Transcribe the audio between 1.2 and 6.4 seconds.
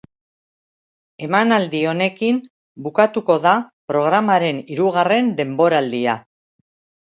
Emanaldi honekin bukatuko da programaren hirugarren denboraldia.